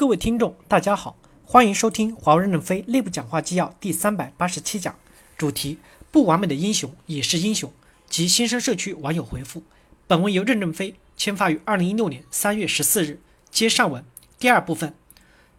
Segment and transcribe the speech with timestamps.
[0.00, 4.98] 各位听众，大家好，欢迎收听华为任正非内部讲话纪要第三百八十七讲，
[5.36, 5.76] 主题：
[6.10, 7.70] 不完美的英雄也是英雄。
[8.08, 9.62] 及新生社区网友回复。
[10.06, 13.20] 本文由任正非签发于二零一六年三月十四日。
[13.50, 14.02] 接上文
[14.38, 14.94] 第二部分：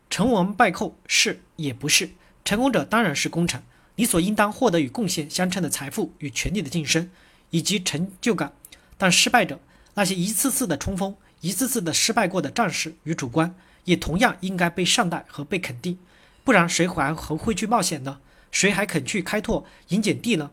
[0.09, 2.09] 成王败寇是也不是？
[2.43, 3.61] 成功者当然是功臣，
[3.97, 7.11] 你所应当获得与贡献相称的财富与权力的晋升
[7.51, 8.51] 以及成就感。
[8.97, 9.59] 但失败者，
[9.93, 13.53] 那些一次次的冲锋、一次次的失败过的战士与主官。
[13.85, 15.97] 也同样应该被善待和被肯定，
[16.43, 18.19] 不然谁还还会去冒险呢？
[18.51, 20.51] 谁还肯去开拓营碱地呢？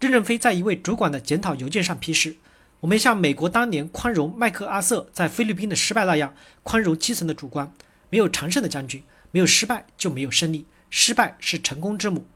[0.00, 2.36] 任正非在一位主管的检讨邮件上批示
[2.80, 7.72] ：“我们像美国当年宽容麦克阿瑟在菲律宾的失败那样，宽容基层的主官。
[8.10, 10.66] 没有常胜的将军，没有失败就没有胜利。
[10.90, 12.26] 失败是成功之母，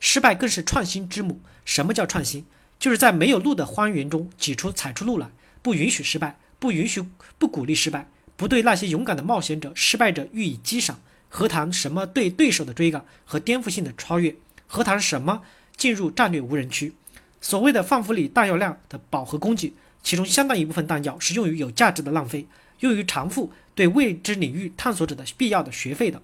[0.00, 1.40] 失败更是创新之母。
[1.64, 2.44] 什么叫创新？
[2.78, 5.28] 就是在没有路的荒原中挤出踩出路来，
[5.62, 7.04] 不允许失败，不允许
[7.38, 14.34] 不鼓励失败。”不对那些勇敢的冒险者、失败者予以激赏，何谈什么对对手的追赶和颠覆性的超越？
[14.66, 15.42] 何谈什么
[15.76, 16.92] 进入战略无人区？
[17.40, 19.72] 所谓的放弗里弹药量的饱和供给，
[20.02, 22.46] 其中相当一部分弹药是用于有价值的浪费，
[22.80, 26.20] 用于偿付对未知领域探索者的必要的学费的。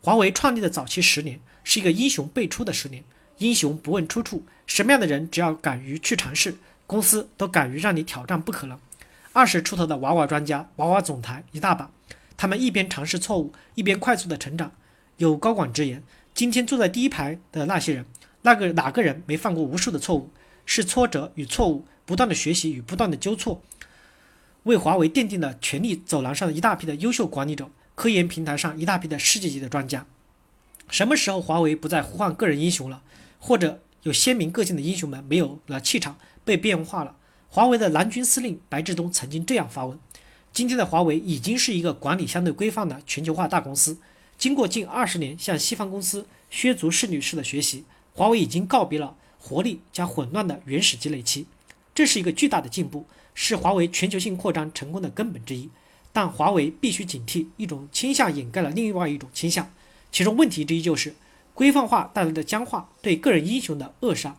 [0.00, 3.02] 华为创立的早期十年是一个英雄辈出的十年，
[3.38, 8.78] 英雄不问出处，什么样的人只要敢于去尝试，公司都敢于让你挑战不可能。
[9.34, 11.90] 二十出头的娃娃专家、娃娃总裁一大把，
[12.36, 14.70] 他们一边尝试错误，一边快速的成长。
[15.16, 18.06] 有高管直言：“今天坐在第一排的那些人，
[18.42, 20.30] 那个哪个人没犯过无数的错误？
[20.64, 23.60] 是挫折与错误，不断的学习与不断的纠错，
[24.62, 30.06] 为华为奠定了权力走廊上的一大批的优秀管理者，科研平台上一大批的世界级的专家。
[30.88, 33.02] 什么时候华为不再呼唤个人英雄了？
[33.40, 37.16] 或者有鲜明个性的英雄们没有了气场，被边缘化了？”
[37.54, 39.96] 华为的蓝军司令白志东曾经这样发问
[40.52, 43.96] ：“今天的华为已经是一个管理相对规范的全球化大公司。
[44.36, 51.46] 经过近二十年向西方公司削足适履式的学习，华为已经告别了活力加混乱的原始积累期。
[51.94, 55.70] 这是一个巨大的进步，是华为全球性扩张成功的根本之一。
[56.12, 59.70] 但华为必须警惕一种倾向掩盖了另外一种倾向，
[60.10, 61.14] 其中问题之一就是
[61.54, 64.34] 规范化带来的僵化对个人英雄的扼杀。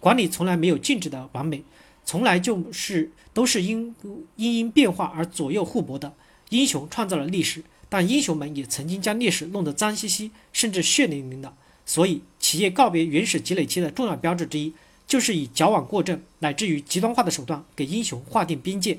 [0.00, 1.62] 管理从来没有静止的完美。”
[2.06, 3.94] 从来就是都是因
[4.36, 6.14] 因因变化而左右互搏的。
[6.50, 11.52] 英雄创造了历史，但英雄们也曾经将历史弄得脏兮兮，甚至血淋淋的。
[11.84, 14.72] 所以，企业告别原始积累期的重要标志之一，
[15.08, 18.98] 就是以矫枉过正乃至于极端化的手段给英雄划定边界，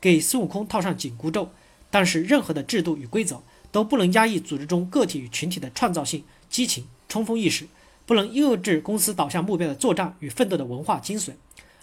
[0.00, 1.50] 给孙悟空套上紧箍咒。
[1.90, 3.42] 但是，任何的制度与规则
[3.72, 7.66] 都不能压抑组织中个体与群体的创造性、激情、冲锋意识，
[8.06, 11.32] 不能遏制公司导向目标的作战与奋斗的文化精髓。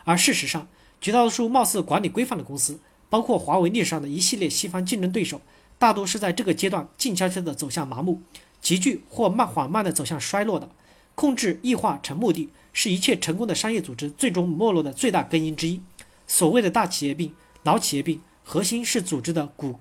[0.04, 0.68] 而事实上，
[1.00, 2.80] 绝大多数貌似管理规范的公司，
[3.10, 5.42] 包括华为历史上的一系列西方竞争对手，
[5.78, 8.22] 大多是在这个阶段静悄悄地走向麻木，
[8.62, 10.70] 急剧或慢缓慢地走向衰落的。
[11.14, 15.82] 控制异化成目的，是一切成功的商业组织最终没落的最大根因之一。
[16.26, 19.80] 所谓的大企业病、老企业病，核心是组织的骨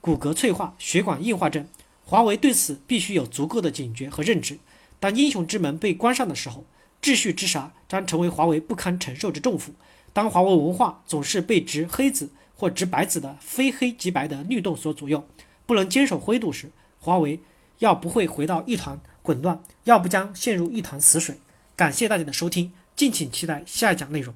[0.00, 1.66] 骨骼脆化、血管硬化症。
[2.04, 4.58] 华为对此必须有足够的警觉和认知。
[5.00, 6.64] 当英雄之门被关上的时候，
[7.02, 9.74] 秩序之沙将成为华为不堪承受之重负。
[10.12, 15.26] 当华为文化总是被执黑子或执白子的非黑即白的律动所左右，
[15.66, 16.70] 不能坚守灰度时，
[17.00, 17.40] 华为
[17.80, 21.38] 要不会回到一团混乱，要不将陷入一潭死水。
[21.74, 24.32] 感谢大家的收听，敬请期待下一讲内容。